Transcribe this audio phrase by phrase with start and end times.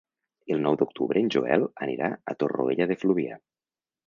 [0.53, 3.39] El nou d'octubre en Joel anirà a Torroella de Fluvià.